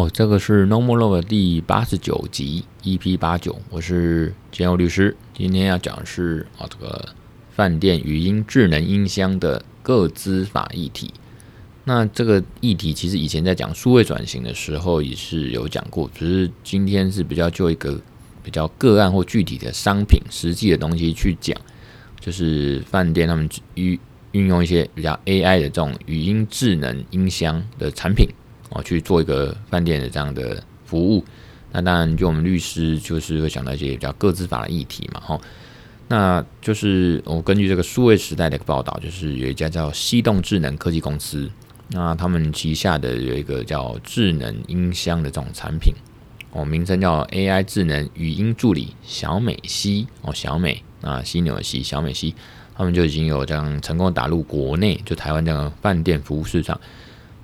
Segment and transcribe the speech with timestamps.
[0.00, 5.14] 哦，这个是 No More Love 第八十九集 EP 八九，我是简欧律师。
[5.34, 7.10] 今天要讲的是啊，这个
[7.50, 11.12] 饭店语音智能音箱的个资法议题。
[11.84, 18.00] 那这个议题其实以前在讲数位转型的时候也是有讲过，只是今天是比较就一个
[18.42, 21.54] 比较个案或具体的商品实际的东西去讲，
[22.18, 24.00] 就是饭店他们运
[24.32, 28.26] 运用一些比较 AI 的这种语音智能音箱的产品。
[28.70, 31.24] 哦，去做一个饭店的这样的服务，
[31.72, 35.40] 那当然就我们律师就是会想到一些比较个资法的议题嘛，哈，
[36.08, 41.50] 那就是我根据这个数位时代的一个报道，就是有一家叫西动智能科技公司，
[41.88, 45.92] 那他们旗下的有一个叫智能音箱的这种产品，
[46.52, 52.34] 哦，名称叫 AI 智能语音助理小美西，哦，小美啊，犀牛的犀，小美西，
[52.76, 56.80] 他们就已经有这样成功打入国内，就台湾这样饭店服务市场。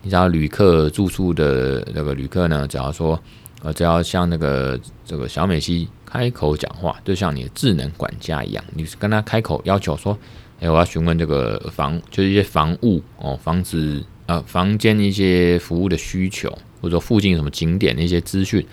[0.06, 3.20] 你知道旅客住宿的那个旅客呢，只要说，
[3.60, 10.16] 呃，只要像那个这个小美西开口讲话，就像你的智能管家一样，你跟他开口要求说，
[10.60, 16.48] 哎，我要询问这个房，就是一些房务哦，房子呃，房间一些服务的需求，
[16.80, 18.64] 或者说附近什么景点的一些资讯，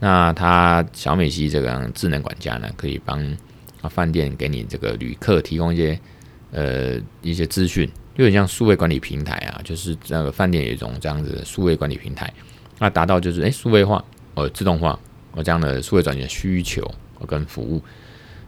[0.00, 3.18] 那他小美西这个智能管家呢，可以帮
[3.80, 5.98] 啊饭店给你这个旅客提供一些
[6.52, 7.90] 呃一些资讯。
[8.18, 12.32] 有点像数位管理平台啊，就是那个饭店有一种这样子的数位管理平台，
[12.80, 14.98] 那达到就是诶数位化呃自动化
[15.34, 16.82] 呃这样的数位转型的需求
[17.28, 17.80] 跟服务。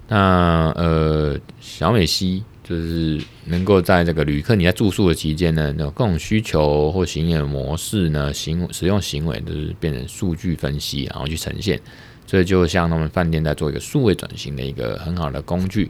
[0.09, 11.81] 那呃小美西就是能够在这个旅客你在住宿的期间呢，那各种需求或行业模式呢行使用行为都是变成数据分析，然后去呈现，
[12.27, 15.89] 所以就像他们饭店在做一个数位转型的一个很好的工具。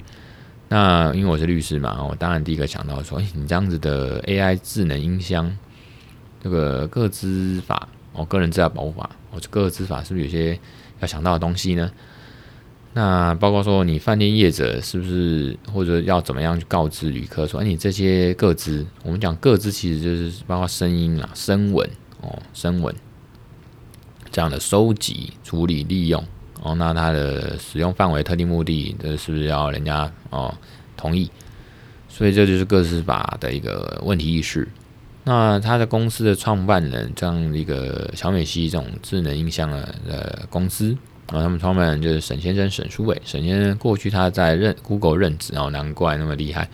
[0.73, 5.51] 那因为我是律师嘛，我当然第一个想到说，哎，你这样子的 AI 智能音箱，
[6.41, 10.57] 这个个资法，哦，个人资料保护法，哦，个资法是不是有些
[11.01, 11.91] 要想到的东西呢？
[12.93, 21.91] 那包括说，你饭店业者是不是或者要怎么样去告知旅客说，哎，你这些个资，我们讲个资其实就是包括声音啊、声纹
[22.21, 22.95] 哦、声纹
[24.31, 26.25] 这样的收集、处理、利用。
[26.63, 30.55] 哦，那它的使用范围、特定目的，这是不是要人家哦
[30.97, 31.31] 同意？
[32.09, 34.69] 所以这就是个资法的一个问题意识。
[35.25, 40.97] 那他的公司的创办人这样一个小美西这种智能音箱的呃公司，
[41.31, 43.21] 然后他们创办人就是沈先生沈书伟。
[43.25, 46.69] 沈先生过去他在任 Google 任职，哦，难怪那么厉害。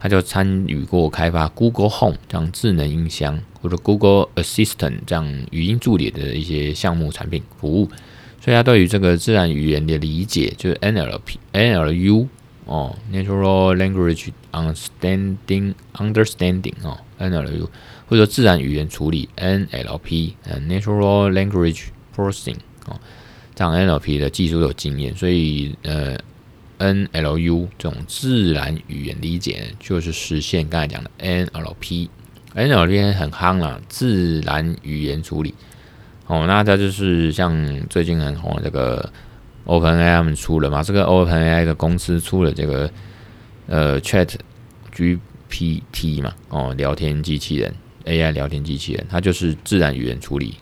[0.00, 7.88] 他就参与过开发 Google Home 这样智能音箱，或者 Google Assistant 这样语音助理的一些项目产品服务。
[8.44, 12.26] 所以他对于这个自然语言的理解，就是 NLP、NLU
[12.64, 17.68] 哦，Natural Language Understanding Understanding 哦，NLU
[18.08, 21.84] 或者说自然语言处理 NLP，呃，Natural Language
[22.16, 22.98] Processing 哦，
[23.54, 26.18] 这样 NLP 的技术有经验，所以呃
[26.80, 35.54] ，NLU 这种自然语言理解就是实现刚才讲的 NLP，NLP 很夯了，自然语言处理。
[36.26, 37.52] 哦，那它就是像
[37.90, 39.12] 最近很红的这个
[39.66, 42.90] OpenAI 出了嘛，这个 OpenAI 的公司出了这个
[43.66, 44.30] 呃 Chat
[44.94, 47.74] GPT 嘛，哦，聊天机器人
[48.06, 50.54] AI 聊天机器人，它就是自然语言处理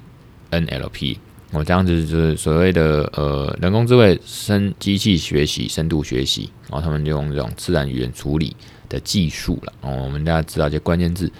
[0.50, 1.18] NLP，
[1.52, 8.56] 哦，这样子就是所谓的呃人工智慧深机器学习深度学习，然后他们就用这种自然语言处理
[8.88, 11.30] 的技术了，哦，我们大家知道一些关键字，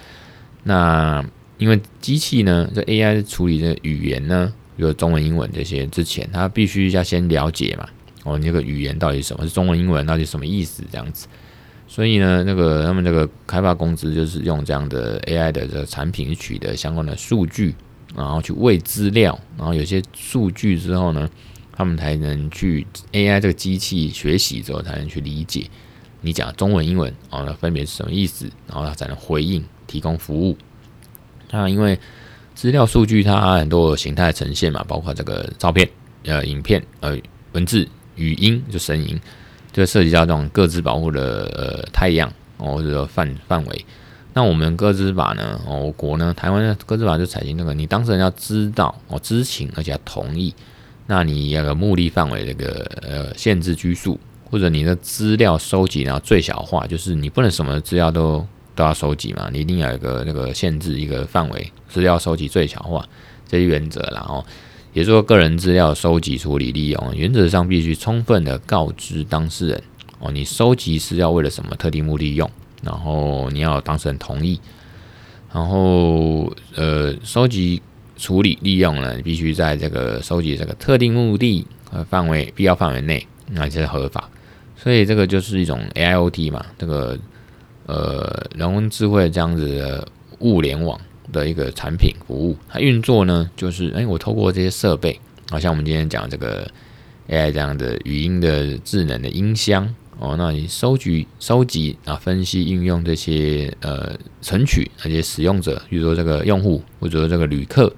[0.63, 1.25] 那。
[1.61, 7.87] 因为机器呢，这 AI 处理的语言呢，比如中文、英文这些，之前它必须要先了解嘛，
[8.23, 11.27] 哦，你这个语言到底什么是中文、英文，到底什么意思这样子。
[11.87, 17.75] 所以呢，那个他们这个开发公司就是用这样的 AI 的这个产品取得相关的数据，
[18.15, 21.29] 然后去喂资料，然后有些数据之后呢，
[21.71, 25.69] 他们才能去 AI 这个机器学习之后才能去理解
[26.21, 30.57] 你讲中文、英文哦，那分别是什么意思，然后它才能回应提供服务。
[31.51, 31.99] 那因为
[32.55, 35.87] 资料数据它很多形态呈现嘛，包括这个照片、
[36.25, 37.17] 呃影片、呃
[37.51, 39.19] 文字、语音就声音，
[39.71, 43.85] 就涉及到这种各自保护的呃态样哦，或者范范围。
[44.33, 50.53] 那我们各自法呢，我国呢，台湾的各自法就采用这个，你当事人要知道哦，知情而且要同意，
[51.07, 54.17] 那你那个目的范围这个呃限制拘束，
[54.49, 58.45] 或者你的资料收集然后最小化，就是你不能什么资料都。
[58.81, 63.07] 都要收集嘛，你一定要有一个那个限制，一个范围，资料收集最小化
[63.47, 64.43] 这些原则，然后
[64.91, 69.83] 也说个人资料收集、处理、利用，原则上必须充分的告知当事人
[70.19, 72.49] 哦，你收集是要为了什么特定目的用，
[72.81, 74.59] 然后你要当事人同意，
[75.53, 77.79] 然后呃，收集
[78.17, 84.27] 处理利用呢，你必须在这个收集这个特定目的和范围必要范围内，那才是合法。
[84.75, 87.15] 所以这个就是一种 AIoT 嘛，这个
[87.85, 90.07] 呃人工智慧这样子的
[90.39, 90.99] 物联网
[91.31, 95.19] 的一个产品服务，它运作呢就是哎、我透过这些设备，
[95.49, 96.69] 好像我们今天讲这个
[97.29, 99.93] AI 这样的语音的智能的音箱。
[100.19, 107.91] 哦，那你收集、收集啊，分析、应用这些呃，存取那些使用者，比如说这个用户或者说这个旅客，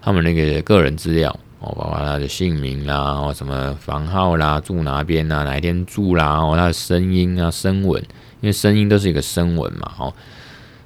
[0.00, 8.00] 他们那个个人资料哦，包括他的姓名啦，哦，什么房号啦，住哪边啦，哪一天住啦，哦，他的声音啊，声纹，
[8.40, 10.14] 因为声音都是一个声纹嘛，哦，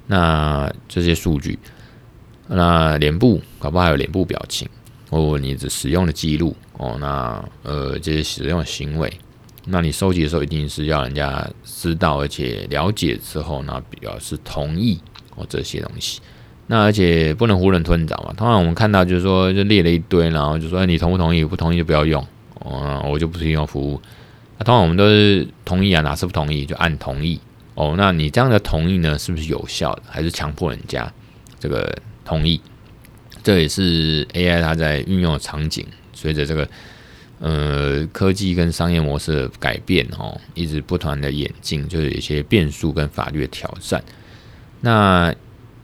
[0.07, 1.59] 那这些数据，
[2.49, 4.69] 那脸部搞不好还有脸部表情，
[5.11, 9.13] 哦，你的使用的记录，哦，那呃，这些使用的行为。
[9.65, 14.99] 那你收集的时候，一定是要人家知道，而且了解之后，那表示同意
[15.37, 16.21] 哦这些东西。
[16.73, 18.33] 那而且不能囫囵吞枣嘛。
[18.35, 21.45] 通常我们看到就是说，就列了一堆，然后就说你同不同意？
[21.45, 22.27] 不同意就不要用
[22.65, 24.01] 嗯，我就不提供服务。
[24.57, 27.39] 那通常我们都是同意啊，哪次不同意就按同意
[27.75, 27.95] 哦。
[27.99, 30.03] 那你这样的同意呢，是不是有效的？
[30.09, 31.13] 还是强迫人家
[31.61, 32.59] 这个同意？
[33.43, 36.67] 这也是 AI 它在运用的场景，随着这个。
[37.45, 44.01] 呃，科技跟商业模式的改变哦，一直不断的演进，就是一些变数跟法律的挑战。
[44.81, 45.35] 那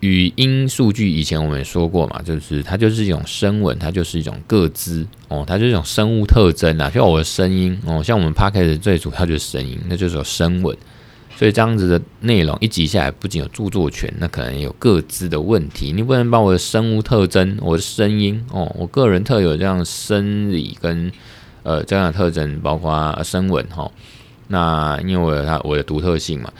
[0.00, 10.76] 语音数据以前我们也说过嘛，就是它就是一种声纹，它就是一种个资哦，它就是一种生物特征啊，像我的声音哦，像我们 Podcast 最主要就是声音，那就是有声纹。
[11.36, 15.92] 所以这样子的内容一集下来，不仅有著作权，那可能有个资的问题。
[15.92, 21.12] 你不能把我的生物特征、我的声音哦，我个人特有这样生理跟
[21.62, 23.88] 呃，这样的特征包括声纹哈，
[24.48, 26.52] 那因为我有它我的独特性嘛，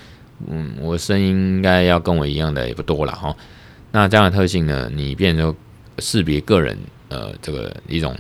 [0.46, 3.34] 嗯，我声音应该要跟我一样的也不多了哈。
[3.90, 5.54] 那这样的特性呢，你变成
[5.98, 8.16] 识别个人呃这个一种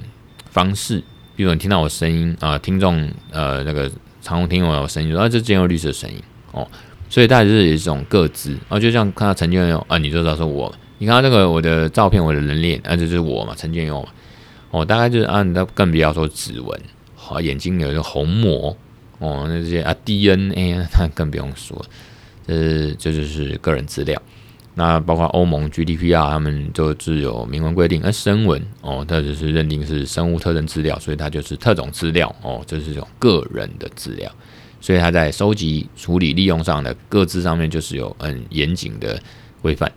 [0.50, 1.02] 方式，
[1.36, 6.16] 比如你听到我声音啊、听众呃那个常听我声音，说啊这简祐律师的声音
[6.52, 6.66] 哦，
[7.08, 14.08] 所以大概就是一种个资啊，就像看到陈建佑啊，你就知道说我，你看到这个我的照片，我的人脸啊，这就是我嘛，陈建佑嘛。
[14.70, 16.78] 哦，大概就是啊，那更不要说指纹，
[17.14, 18.76] 好，眼睛有一个虹膜，
[19.18, 21.82] 哦，那些啊 DNA，那更不用说，
[22.48, 24.20] 呃这就是个人资料。
[24.74, 34.30] 那包括欧盟 GDPR，他们就是有明文规定，那声纹哦，它就是认定是生物特征资料，所以它就是特种资料哦，这是一种个人的资料，
[34.80, 39.20] 所以它在收集、处理、利用上的各自上面就是有很严谨的
[39.60, 39.90] 规范。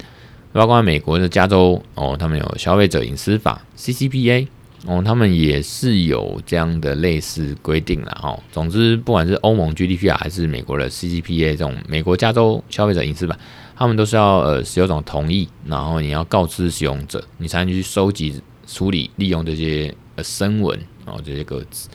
[0.52, 4.48] 包括美国的加州哦，他们有消费者隐私法 CCPA。
[4.88, 8.40] 哦，他们也是有这样的类似规定了哈。
[8.52, 13.38] 总之，不管是欧盟 GDPR 还是美国的 CCPA 这种美国加州消费者隐私法，
[13.76, 21.88] 他们都是要呃使用者同意，然后你要告知使用者，你才能去收集、处理、利用这些呃声纹哦这些个资。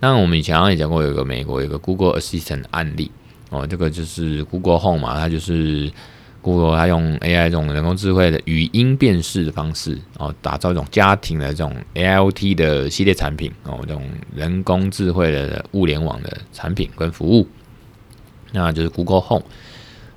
[0.00, 3.10] 那我们以前也讲过，有个美国有个 Google Assistant 案例
[3.48, 5.90] 哦，这个就是 Google Home 嘛，它就是。
[6.46, 17.48] Google 它用 AI 这种人工智慧的语音辨识的方式，哦，打造一种家庭的这种 AIoT 的系列产品，哦，这种人工智慧的物联网的产品跟服务，
[18.52, 19.42] 那就是 Google Home。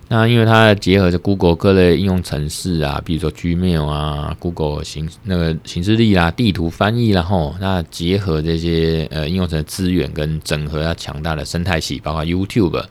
[0.07, 12.85] 那因为它结合着 Google 各类应用程式啊，比如说 Gmail 啊，Google 形那个行事历啦、地图翻译啦，吼，那结合这些呃应用程资源跟整合它强大的生态系，包括 YouTube。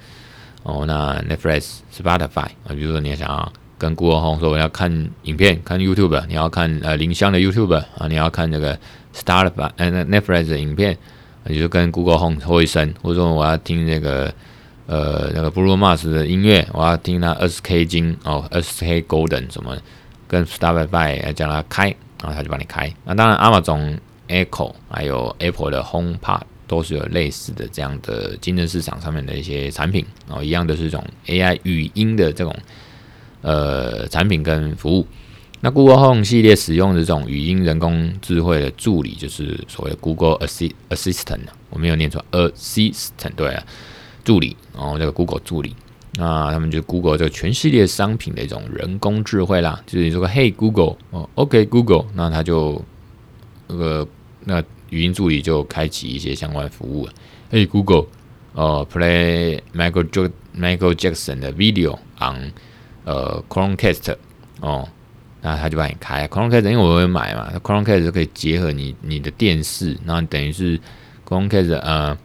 [0.69, 8.79] 哦，那 Netflix、Spotify 啊，比如说你想要跟 Google Home 说我要看影片，看 YouTube，你要看呃林香的 YouTube 啊，你要看那个
[9.15, 10.99] Spotify 呃那 Netflix 的影片，
[11.45, 14.31] 你就跟 Google Home 说一声，或者说我要听那个
[14.87, 19.75] 呃那个 Bruno Mars 的音乐，我要听那 20K 金哦，20K Golden 什么，
[20.27, 21.85] 跟 Spotify 叫他开，
[22.23, 22.93] 然后他就帮你开。
[23.07, 23.99] 那当然，Amazon
[24.29, 26.43] Echo 还有 Apple 的 HomePod。
[26.69, 32.55] 都是有类似的这样的竞争市场上面的一些产品，然后一样都是这种 AI 语音的这种
[33.43, 35.05] 呃产品跟服务。
[35.61, 43.65] 那 Google Home 系列使用的这种语音人工智慧的助理，就是所谓的 Google Assistant，我没有念错，Assistant 对啊，
[44.23, 45.75] 助理，然后这个 Google 助理，
[46.13, 52.81] 那他们就 Google 这个全系列商品的一种人工智慧啦，就是你说个 Hey Google 哦，OK Google，那他就
[53.67, 54.07] 那个
[54.49, 54.65] 那。
[54.91, 57.07] 语音助理就开启一些相关服务。
[57.51, 58.07] 嘿，Google，
[58.55, 62.51] 呃，Play Michael Jo Michael Jackson 的 video on
[63.05, 64.17] 呃 Chromecast
[64.61, 64.89] 哦，
[65.43, 70.81] 那他就帮你开 Chromecast，因为我会买嘛，Chromecast 可以结合你你的电视，然后等于是
[71.29, 72.17] Chromecast 呃，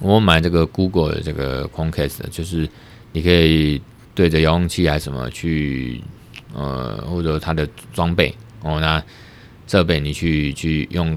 [0.00, 2.66] 我买这个 Google 的这个 Chromecast，就是
[3.12, 3.82] 你可以
[4.14, 6.02] 对着遥控器还是什么去
[6.54, 9.04] 呃，或者它的装备哦，那。
[9.68, 11.16] 设备，你去去用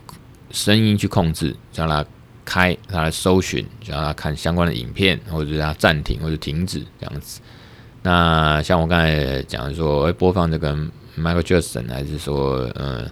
[0.51, 2.05] 声音去控制，叫它
[2.45, 7.39] 开，它来搜寻，叫它看相关的影片，或者是它暂停或者停止这样子。
[8.03, 10.75] 那像我刚才讲的说，会播放这个
[11.17, 13.09] Michael Jackson，还是说，呃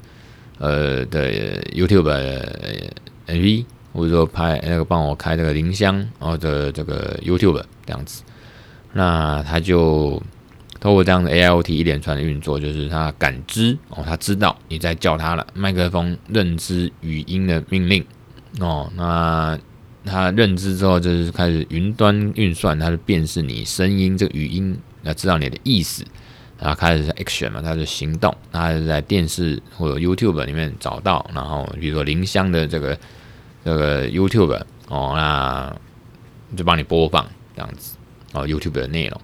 [0.60, 1.32] 呃的
[1.72, 2.94] YouTube 的
[3.28, 8.24] MV，或者说拍那个帮我开这个铃香，然后的这个 YouTube 这样子，
[8.94, 10.22] 那他就。
[10.80, 15.46] 透过这样的 AIoT 一连串的运作，就是它感知哦，它知道你在叫它了。
[15.54, 18.06] 麦克风认知语音的命令
[18.60, 19.60] 哦，那
[20.06, 26.06] 它认知之后，就是开始云端运算，它就辨识你声音这个语音，要知道你的意思，
[26.58, 32.98] 然后开始 action 嘛，它是行动，它是在电视或者 YouTube 里面找到，然后比如说铃香的这个
[33.66, 35.76] 这个 YouTube 哦，那
[36.56, 37.98] 就帮你播放这样子
[38.32, 39.22] 哦，YouTube 的内容。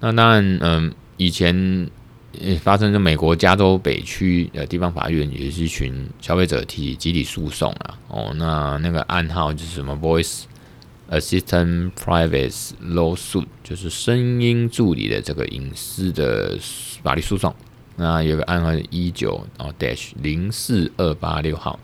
[0.00, 1.90] 那当然，嗯，以前
[2.60, 7.98] 发生在美国加州北区的地方法院，也是一群消费者提集体诉讼啊。
[8.08, 10.42] 哦，那那个案号就是什么 Voice
[11.10, 16.56] Assistant Privacy Lawsuit，就是声音助理的这个隐私的
[17.02, 17.54] 法律诉讼。
[17.96, 21.80] 那有个案号一九哦 Dash 零四二八六号。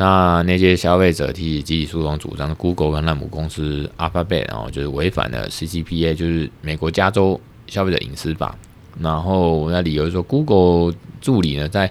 [0.00, 8.56] 那那些消费者提起集体诉讼，主张 Google 跟那母公司 Alphabet，然后就是违反了 CCPA，就是美国加州消费者隐私法。
[9.00, 11.90] 然后那理由说，Google 助理呢，在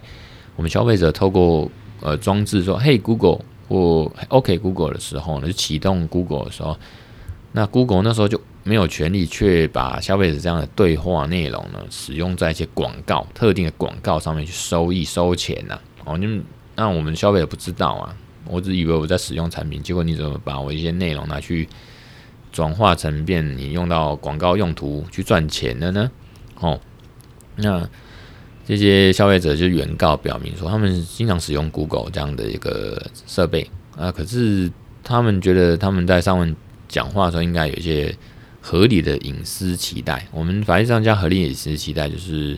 [0.56, 6.78] 我们消费者透过呃装置说 “Hey Google” 或 “OK Google” 的时候呢，就启动 Google 的时候，
[7.52, 16.42] 那 Google 那时候就没有权利去把消费者这样的对话内容呢，使用在一些广告、特定的广告上面去收益、收钱呐、哦，你们。
[16.78, 18.16] 那我们消费者不知道啊，
[18.46, 21.68] 我只以为我在使用产品，结果你怎么把我一些内容拿去
[22.52, 26.12] 转化成变你用到广告用途去赚钱的呢？
[26.60, 26.80] 哦，
[27.56, 27.90] 那
[28.64, 33.68] 这些消费者就原告表明说，他们经常使用 Google 这样的一个设备
[33.98, 34.72] 啊，可是
[35.04, 36.56] 他们觉得他们在上面
[36.88, 38.16] 讲话的时候应该有一些
[38.62, 40.28] 合理的隐私期待。
[40.32, 42.56] 我们法律上叫合理隐私期待，就是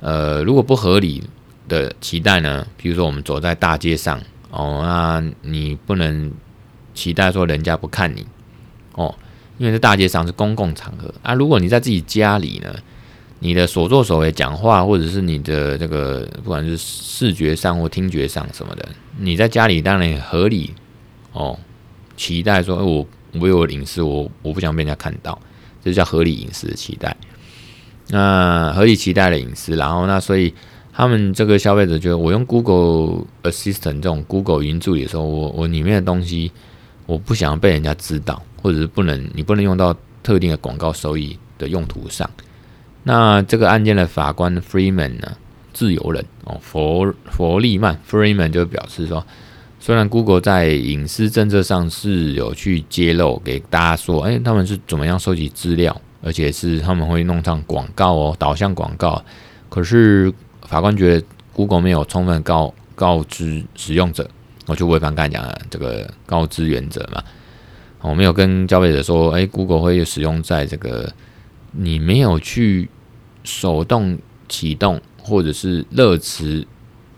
[0.00, 1.22] 呃，如果不合理。
[1.68, 2.66] 的期待呢？
[2.76, 4.20] 比如说，我们走在大街上
[4.50, 6.32] 哦，那你不能
[6.94, 8.24] 期待说人家不看你
[8.94, 9.14] 哦，
[9.58, 11.34] 因为在大街上是公共场合啊。
[11.34, 12.74] 如果你在自己家里呢，
[13.40, 20.72] 你的所作所为、讲话，或者是你的这个，不管是视觉上或听觉上什么的，你在家里当然也合理
[21.32, 21.58] 哦。
[22.16, 23.06] 期待说，我
[23.40, 25.38] 我有隐私，我我不想被人家看到，
[25.84, 27.14] 这叫合理隐私的期待。
[28.08, 30.54] 那合理期待的隐私，然后那所以。
[30.96, 36.50] 他们这个消费者觉得，我用 Google Assistant 这种 Google 语音助理的时候，我我里面的东西，
[37.04, 42.28] 我不想要被人家知道，或者是不能，你不能用到特定的广告收益的用途上。
[43.02, 45.36] 那这个案件的法官 Freeman 呢，
[45.74, 49.22] 自由人哦，佛佛利曼 Freeman 就表示说，
[49.78, 59.22] 虽然 Google 在隐私政策上是有去揭露给大家说，哎，他们是怎么样收集资料，而且是他们会弄上广告哦，导向广告，
[59.68, 60.32] 可是。
[60.68, 64.28] 法官觉得 Google 没有充分告告知使用者，
[64.66, 67.22] 我就违反刚才讲的这个告知原则嘛。
[68.02, 71.12] 我没有跟消费者说，哎，Google 会使用在这个
[71.72, 72.88] 你没有去
[73.42, 74.18] 手动
[74.48, 76.64] 启动或者是热词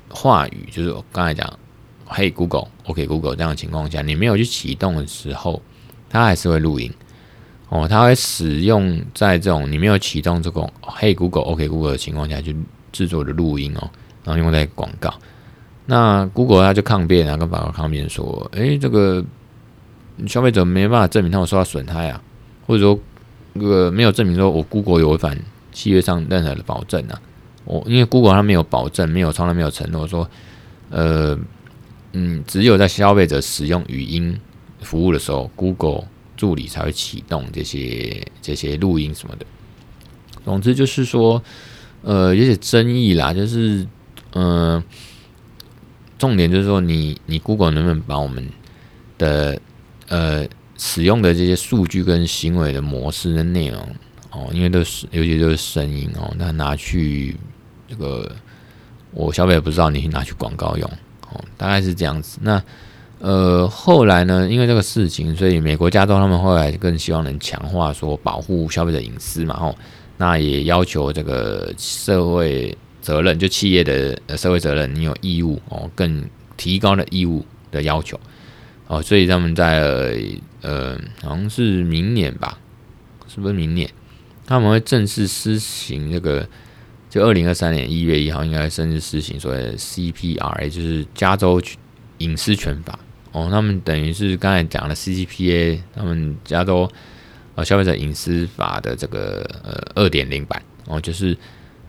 [0.08, 1.58] 话语，就是我刚才讲，
[2.06, 5.60] 嘿 Google，OK Google 这样的情况下，你没有去启动的时候，
[6.08, 6.90] 它还是会录音。
[7.68, 12.56] 哦，它会使用在这种你没有启动这种嘿 Google，OK Google 的情况下去。
[12.92, 13.90] 制作的录音哦，
[14.24, 15.12] 然后用在广告。
[15.90, 19.24] 那 Google 他就抗辩啊，跟法官抗辩说：“诶，这个
[20.26, 22.22] 消费者没办法证明他有受到损害啊，
[22.66, 22.98] 或者说
[23.54, 25.38] 这个没有证明说我 Google 有违反
[25.72, 27.18] 契约上任何的保证啊。
[27.64, 30.28] 我因为 Google 它没有保证，没有从来没有承诺说，
[30.90, 31.38] 呃，
[32.12, 34.38] 嗯，只有在消费者使用语音
[34.82, 36.04] 服务的时候，Google
[36.36, 39.46] 助理才会启动这些这些录音什么的。
[40.44, 41.42] 总之就是说。”
[42.02, 43.86] 呃，有些争议啦，就是，
[44.34, 44.82] 嗯、
[46.16, 48.48] 重点就是说你，你 Google 能不能把我们
[49.18, 49.60] 的
[50.08, 53.80] 呃使用的这些数据跟行为的模式的内容
[54.30, 57.36] 哦，因为都是尤其都是声音哦，那拿去
[57.88, 58.30] 这个
[59.10, 60.88] 我消费者不知道，你去拿去广告用
[61.32, 62.38] 哦，大概是这样子。
[62.42, 62.62] 那
[63.18, 69.74] 呃后来呢，因为这个事情，所以美国加州他们后来更希望能强化说保护消费者隐私嘛，哦。
[70.18, 76.22] 那也要求这个社会责任，就企业的社会责任，你有义务哦，更
[76.56, 78.20] 提高的义务的要求
[78.88, 80.20] 哦，所以他们在
[80.60, 82.58] 呃，好像是明年吧，
[83.28, 83.88] 是不是明年
[84.44, 86.48] 他们会正式施行这个
[87.08, 91.62] 就二零二三年一月一号应该正式施行所谓的 CPRA，就是加州
[92.18, 92.98] 隐私权法
[93.32, 93.48] 哦。
[93.50, 96.90] 他们等于是刚才讲的 CCPA，他们加州
[97.58, 101.36] 呃消费者隐私法的这个呃二点零版哦，就是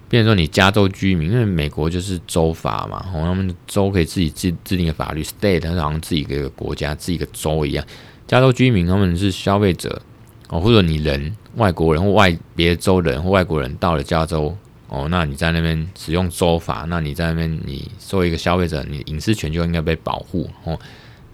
[0.07, 7.85] 变成说你加州居民，因为美国就是州法嘛，哦，他们州可以自己制制定的法律，state 它好像自己一个国家，自己一个州一样。
[8.25, 10.01] 加州居民他们是消费者
[10.47, 14.57] 哦，或者你人外国人或外别州人或外国人到了加州。
[14.87, 20.79] 哦，那你在那边使用州法，那你在那边你作为一个消费者，你隐私权就应该被保护哦。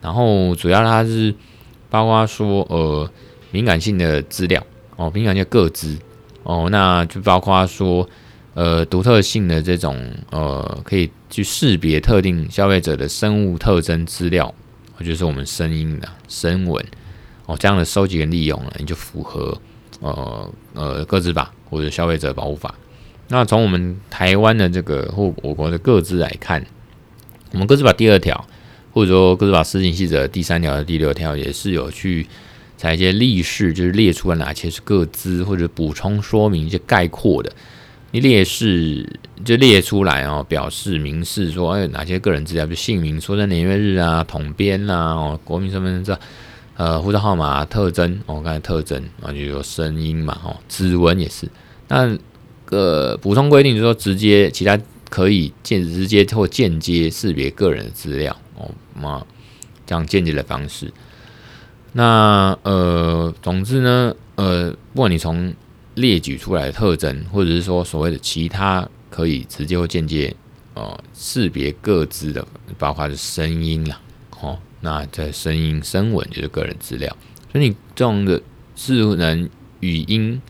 [0.01, 1.33] 然后主要它是
[1.89, 3.09] 包括说呃
[3.55, 4.61] 敏感性的资料
[4.97, 5.97] 哦，敏感性的个资
[6.43, 8.05] 哦，那就包括说
[8.53, 9.97] 呃独特性的这种
[10.29, 14.53] 呃可以去识别特定消费者的生物特征资料，
[14.99, 16.85] 就是我们声音的声纹
[17.45, 19.57] 哦，这样的收集跟利用呢，你就符合
[20.01, 22.75] 呃呃个资法或者消费者保护法。
[23.29, 26.61] 那从我们台湾的这个或我国的个资来看，
[27.53, 28.45] 我们个资法第二条，
[28.93, 32.27] 或者说个资法施行细则第三条的第六条，也是有去
[32.77, 37.51] 采一些例示，就是列出了哪些是各资，或者补充说明一些概括的。
[38.11, 46.17] 你列示就列出来哦，表示明示说，哎，哪些个人资料，比如姓名、出生年月日啊、统编啊、哦、国民身份证、
[46.75, 51.49] 呃、护照号码、特征哦，刚才特征啊，就有声音嘛，哦，指纹也是，
[51.87, 52.17] 那。
[52.67, 54.75] 个补充规定就是说，直接其他
[55.07, 58.67] 可以间直接或间接识别个人的资料哦，
[58.99, 59.23] 嘛，
[59.85, 60.91] 这样间接的方式。
[61.97, 65.53] 那呃，总之呢，呃，不管你从
[65.93, 70.35] 列举出来的特征，或者是说所谓的其他可以直接或间接
[70.73, 72.45] 哦识别各自的，
[72.77, 73.97] 包括是声音啦，
[74.41, 77.15] 哦，那这声音声纹就是个人资料，
[77.49, 78.41] 所以你这种的
[78.75, 79.49] 智能
[79.79, 80.41] 语音。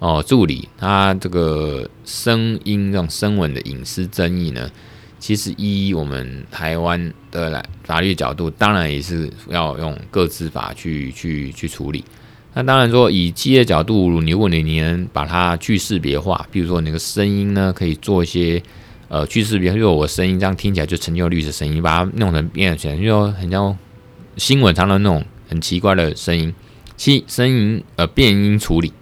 [0.00, 4.70] 哦，助理，他这个声音这种声纹的隐私争议呢，
[5.24, 12.04] 其实依我们台湾的来法律角度，当然也是要用各自法去去去处理。
[12.52, 18.62] 那当然说，以企业角度，如果你你能把它去识别化，比如说那个声音呢，可以做一些
[19.08, 23.74] 呃去识别，如说我声音这样听起来就成就律师声音，把它弄成变成，就说很像
[24.36, 26.54] 新闻常常那种很奇怪的声音，
[26.98, 28.92] 其声音呃变音处理。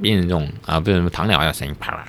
[0.00, 2.06] 变成这种啊，变成什么唐鸟要声音啪啦，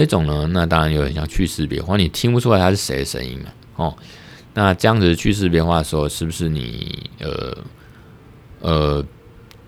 [0.00, 3.96] 这种呢，那当然有点像去识别化，你听不出来它是谁的声音了哦。
[4.54, 7.56] 那这样子去识别化的时候，是不是你呃
[8.60, 9.06] 呃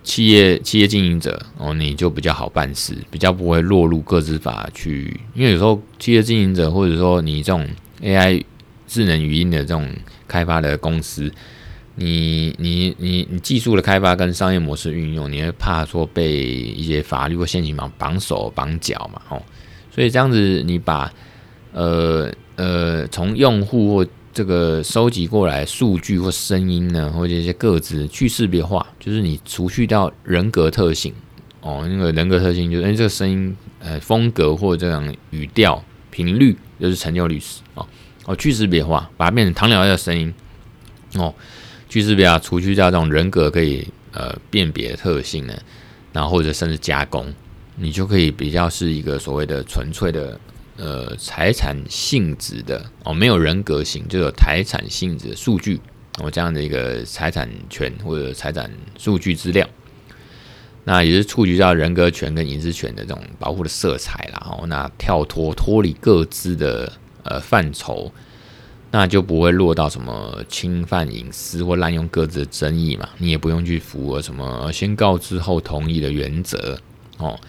[0.03, 5.19] 企业企业经营者哦，你就比较好办事，比较不会落入各自法去？
[5.33, 7.67] 因为有时候企业经营者或者说你这种
[8.01, 8.43] AI
[8.87, 9.89] 智能语音的这种
[10.27, 11.31] 开发的公司。
[11.95, 19.21] 你你你你技术的开发跟商业模式运用，你会怕说被一些法律或现行绑绑手绑脚嘛？
[19.27, 19.43] 哦，
[19.99, 21.11] 所以这样子你把
[21.73, 31.13] 呃呃从用户或这个收集过来数据或声音呢，或者一些个子去识别化，就是你除去掉人格特性
[31.59, 37.85] 哦，那个人格特性就是哎这个声音呃风格或这样语调频率就是成就律师哦
[38.23, 40.33] 哦去识别化，把它变成唐老鸭的声音
[41.15, 41.35] 哦。
[41.89, 45.53] 去识别啊，除去掉这种人格可以呃辨别特性呢，
[46.13, 47.33] 然后或者甚至加工，
[47.79, 50.39] 你就可以比较是一个所谓的纯粹的
[50.77, 55.79] 呃财产性质的哦，没有人格性，就有财产性质的数据
[56.19, 59.67] 哦，这样的一个财产权或者财产数据资料，
[60.83, 66.91] 那也是触及到人格权跟隐私权的这种保护的色彩啦哦，那跳脱脱离各自的
[67.23, 68.11] 呃范畴。
[68.91, 76.75] 那就不会落到什么侵犯隐私或滥用各自的争议嘛，你也不用去符合什么先告知后同意的原则
[77.19, 77.39] 哦。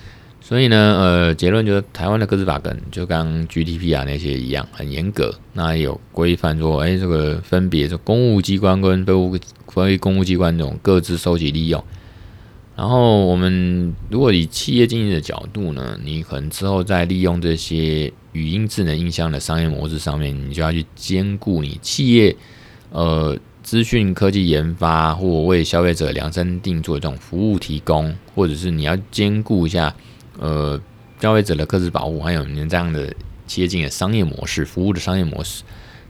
[0.40, 9.12] 所以呢，呃，结论就是台湾的个资法跟就跟 GDP 啊那些一样很严格，那有规范说，哎，这个分别是公务机关跟非
[9.68, 11.82] 非公务机关这种各自收集利用。
[12.76, 18.12] 然后我们如果以企业经营的角度呢，你可能之后再利用这些。
[18.32, 22.36] 语音智能音箱的商业模式上面，你就要去兼顾你企业
[22.90, 29.92] 呃资讯科技研发或为消费者量身定做这种服务提供，或者是你要兼顾一下
[30.40, 30.80] 呃
[31.20, 33.14] 消费者的个资保护，还有你这样的
[33.46, 35.62] 企业经营的商业模式、服务的商业模式，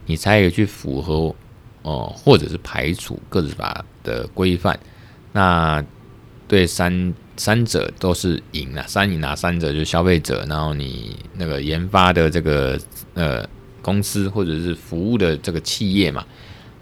[0.07, 1.35] 你才可以去符合
[1.83, 4.79] 哦、或者是排除个资法的规范。
[5.33, 5.85] 那
[6.47, 7.13] 对三。
[7.37, 12.79] 三者都是赢啊，三赢啊，三者就是消费者，然后你那个研发的这个
[13.15, 13.43] 呃
[13.81, 16.23] 公司或者是服务的这个企业嘛，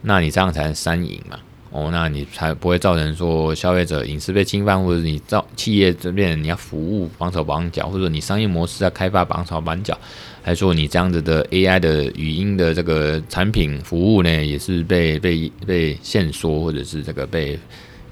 [0.01, 1.39] 那你这样才能三赢嘛，
[1.71, 9.97] 哦，那你才不会造成说消费者隐私被侵犯，或者你造企业这边你要服务绑手绑脚，或者你商业模式要开发绑手绑脚，
[10.41, 17.59] 还说你这样子的 AI 的语音的这个产品服务呢，也是被被被限缩，或者是这个被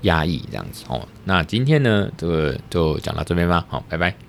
[0.01, 1.01] 压抑这样子哦。
[1.25, 4.26] 那今天呢，这个就讲到这边吧，好，拜拜。